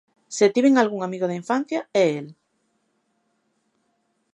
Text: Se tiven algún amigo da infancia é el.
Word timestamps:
Se 0.37 0.45
tiven 0.55 0.75
algún 0.79 1.01
amigo 1.03 1.25
da 1.27 1.39
infancia 1.41 1.79
é 2.03 2.05
el. 2.17 2.27